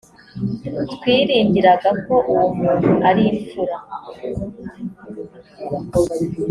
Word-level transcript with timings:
twiringiraga 0.93 1.89
ko 2.05 2.15
uwo 2.31 2.45
muntu 2.59 2.91
ari 3.09 3.23
imfura. 3.31 3.75